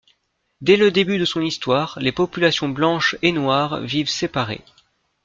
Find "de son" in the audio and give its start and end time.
1.19-1.41